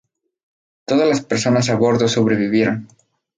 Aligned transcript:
Todas 0.85 1.07
las 1.07 1.21
personas 1.21 1.69
a 1.69 1.75
bordo 1.75 2.07
sobrevivieron. 2.07 2.87